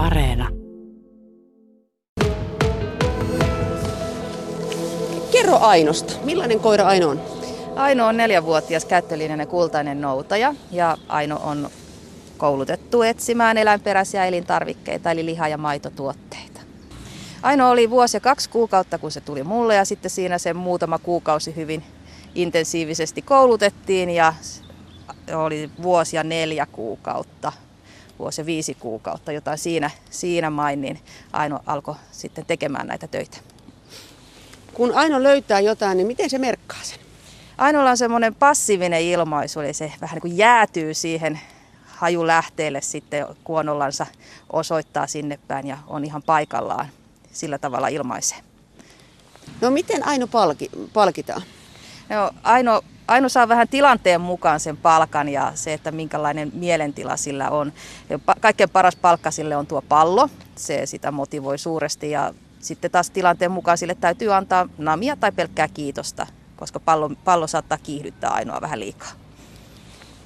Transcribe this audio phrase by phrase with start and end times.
[0.00, 0.48] Areena.
[5.32, 6.12] Kerro Ainosta.
[6.24, 7.20] Millainen koira Aino on?
[7.76, 11.70] Aino on neljävuotias käyttölinjainen kultainen noutaja ja Aino on
[12.38, 16.60] koulutettu etsimään eläinperäisiä elintarvikkeita eli liha- ja maitotuotteita.
[17.42, 20.98] Aino oli vuosi ja kaksi kuukautta, kun se tuli mulle ja sitten siinä se muutama
[20.98, 21.82] kuukausi hyvin
[22.34, 24.34] intensiivisesti koulutettiin ja
[25.34, 27.52] oli vuosi ja neljä kuukautta,
[28.20, 31.00] vuosi ja viisi kuukautta, jotain siinä, siinä main, niin
[31.32, 33.38] Aino alkoi sitten tekemään näitä töitä.
[34.74, 36.98] Kun Aino löytää jotain, niin miten se merkkaa sen?
[37.58, 41.40] Ainoalla on semmoinen passiivinen ilmaisu, eli se vähän niin kuin jäätyy siihen
[41.86, 44.06] hajulähteelle sitten kuonollansa
[44.52, 46.86] osoittaa sinne päin ja on ihan paikallaan
[47.32, 48.38] sillä tavalla ilmaisee.
[49.60, 51.42] No miten Aino palki, palkitaan?
[52.08, 57.50] No, Aino, Aino saa vähän tilanteen mukaan sen palkan ja se, että minkälainen mielentila sillä
[57.50, 57.72] on.
[58.40, 60.28] Kaikkein paras palkka sille on tuo pallo.
[60.56, 65.68] Se sitä motivoi suuresti ja sitten taas tilanteen mukaan sille täytyy antaa namia tai pelkkää
[65.68, 66.26] kiitosta,
[66.56, 69.10] koska pallo, pallo saattaa kiihdyttää Ainoa vähän liikaa.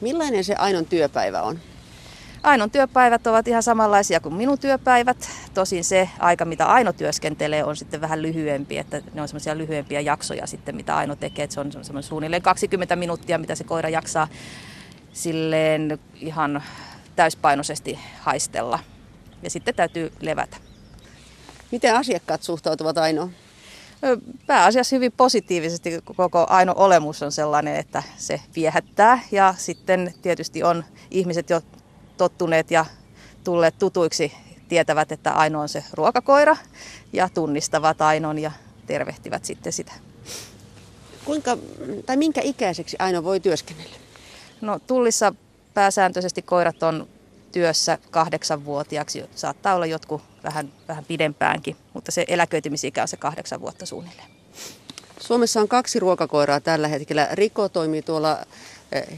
[0.00, 1.58] Millainen se Ainon työpäivä on?
[2.44, 5.30] Ainon työpäivät ovat ihan samanlaisia kuin minun työpäivät.
[5.54, 10.00] Tosin se aika, mitä Aino työskentelee, on sitten vähän lyhyempi, että ne on semmoisia lyhyempiä
[10.00, 11.44] jaksoja sitten, mitä Aino tekee.
[11.44, 14.28] Että se on semmoinen suunnilleen 20 minuuttia, mitä se koira jaksaa
[15.12, 16.62] silleen ihan
[17.16, 18.78] täyspainoisesti haistella.
[19.42, 20.56] Ja sitten täytyy levätä.
[21.72, 23.30] Miten asiakkaat suhtautuvat Ainoon?
[24.46, 30.84] Pääasiassa hyvin positiivisesti koko Aino olemus on sellainen, että se viehättää ja sitten tietysti on
[31.10, 31.60] ihmiset jo
[32.16, 32.86] tottuneet ja
[33.44, 34.32] tulleet tutuiksi
[34.68, 36.56] tietävät, että Aino on se ruokakoira
[37.12, 38.52] ja tunnistavat Ainon ja
[38.86, 39.92] tervehtivät sitten sitä.
[41.24, 41.58] Kuinka,
[42.06, 43.96] tai minkä ikäiseksi Aino voi työskennellä?
[44.60, 45.34] No tullissa
[45.74, 47.08] pääsääntöisesti koirat on
[47.52, 49.24] työssä kahdeksanvuotiaaksi.
[49.34, 54.28] Saattaa olla jotkut vähän, vähän pidempäänkin, mutta se eläköitymisikä on se kahdeksan vuotta suunnilleen.
[55.20, 57.28] Suomessa on kaksi ruokakoiraa tällä hetkellä.
[57.32, 58.38] Riko toimii tuolla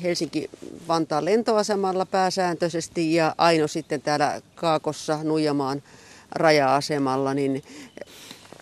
[0.02, 5.82] Helsinki-Vantaan lentoasemalla pääsääntöisesti ja Aino sitten täällä Kaakossa Nuijamaan
[6.30, 7.34] raja-asemalla.
[7.34, 7.62] Niin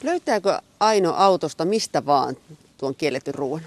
[0.03, 2.37] löytääkö Aino autosta mistä vaan
[2.79, 3.63] tuon kielletyn ruoan?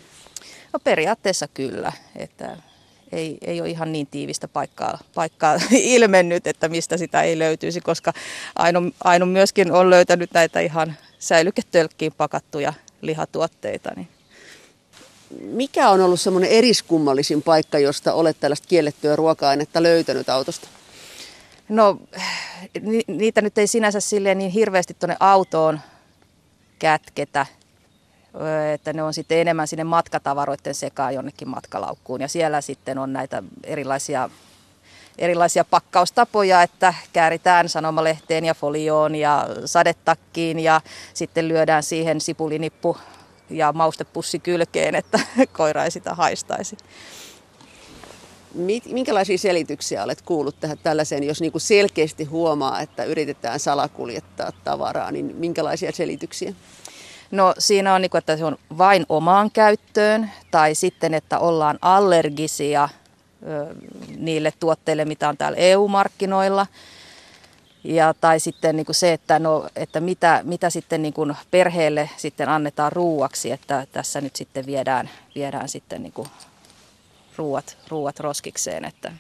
[0.74, 1.92] No periaatteessa kyllä.
[2.16, 2.58] Että
[3.12, 8.14] ei, ei ole ihan niin tiivistä paikkaa, paikkaa ilmennyt, että mistä sitä ei löytyisi, koska
[8.56, 13.92] Aino, Aino myöskin on löytänyt näitä ihan säilyketölkkiin pakattuja lihatuotteita.
[13.96, 14.17] Niin.
[15.42, 20.68] Mikä on ollut semmoinen eriskummallisin paikka, josta olet tällaista kiellettyä ruoka-ainetta löytänyt autosta?
[21.70, 21.98] No
[23.08, 25.80] niitä nyt ei sinänsä silleen niin hirveästi tuonne autoon
[26.80, 27.46] kätketä,
[28.74, 32.22] että ne on sitten enemmän sinne matkatavaroiden sekaan jonnekin matkalaukkuun.
[32.22, 34.30] Ja siellä sitten on näitä erilaisia,
[35.18, 40.82] erilaisia pakkaustapoja, että kääritään sanomalehteen ja folioon ja sadetakkiin ja
[41.14, 42.98] sitten lyödään siihen sipulinippu
[43.50, 45.20] ja maustepussi kylkeen, että
[45.58, 46.78] koira ei sitä haistaisi.
[48.86, 55.12] Minkälaisia selityksiä olet kuullut tähän tällaiseen, jos niin kuin selkeästi huomaa, että yritetään salakuljettaa tavaraa,
[55.12, 56.54] niin minkälaisia selityksiä?
[57.32, 62.90] No siinä on, niin että se on vain omaan käyttöön tai sitten, että ollaan allergisia
[64.18, 66.68] niille tuotteille, mitä on täällä EU-markkinoilla.
[67.84, 72.10] Ja, tai sitten niin kuin se, että, no, että mitä, mitä sitten niin kuin perheelle
[72.18, 76.28] sitten annetaan ruuaksi, että tässä nyt sitten viedään, viedään sitten niin kuin
[77.36, 78.86] ruuat, ruuat roskikseen.
[78.86, 79.12] Että,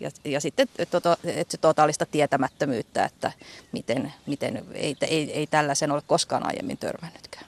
[0.00, 3.32] ja, ja sitten tota, että totaalista tietämättömyyttä, että
[3.72, 7.46] miten, miten ei, ei, ei tällaisen ole koskaan aiemmin törmännytkään.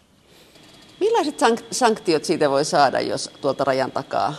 [1.01, 1.41] Millaiset
[1.71, 4.35] sanktiot siitä voi saada, jos tuolta rajan takaa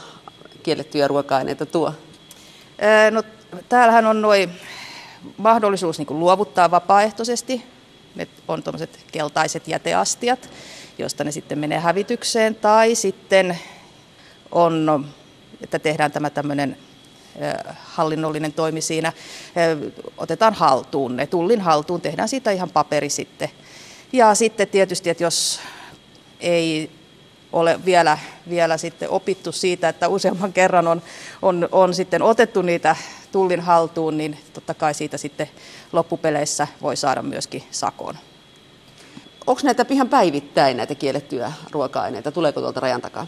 [0.64, 1.94] kiellettyjä ruoka-aineita tuo?
[3.12, 3.24] No,
[3.70, 4.50] täällähän on noin
[5.38, 7.64] mahdollisuus niin luovuttaa vapaaehtoisesti.
[8.16, 10.50] Ne on tuommoiset keltaiset jäteastiat,
[10.98, 12.56] joista ne sitten menee hävitykseen.
[12.56, 13.60] Tai sitten
[14.52, 15.06] on,
[15.62, 16.78] että tehdään tämä tämmöinen
[17.84, 19.14] hallinnollinen toimi siinä,
[20.18, 23.50] otetaan haltuun ne, tullin haltuun, tehdään siitä ihan paperi sitten.
[24.14, 25.60] Ja sitten tietysti, että jos
[26.40, 26.92] ei
[27.54, 28.18] ole vielä,
[28.50, 31.02] vielä sitten opittu siitä, että useamman kerran on,
[31.42, 32.96] on, on sitten otettu niitä
[33.32, 35.50] tullin haltuun, niin totta kai siitä sitten
[35.92, 38.18] loppupeleissä voi saada myöskin sakon.
[39.48, 42.32] Onko näitä ihan päivittäin näitä kiellettyjä ruoka-aineita?
[42.32, 43.28] Tuleeko tuolta rajan takaa?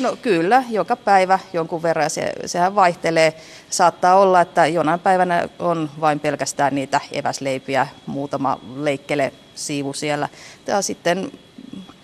[0.00, 2.10] No kyllä, joka päivä jonkun verran.
[2.10, 3.34] Se, sehän vaihtelee.
[3.70, 10.28] Saattaa olla, että jonain päivänä on vain pelkästään niitä eväsleipiä, muutama leikkele siivu siellä.
[10.66, 11.32] Ja sitten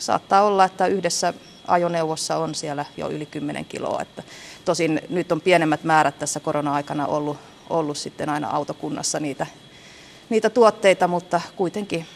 [0.01, 1.35] saattaa olla, että yhdessä
[1.67, 4.03] ajoneuvossa on siellä jo yli 10 kiloa.
[4.03, 4.23] Että
[4.65, 7.37] tosin nyt on pienemmät määrät tässä korona-aikana ollut,
[7.71, 9.47] ollut sitten aina autokunnassa niitä,
[10.29, 12.07] niitä tuotteita, mutta kuitenkin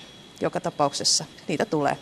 [0.40, 1.96] joka tapauksessa niitä tulee.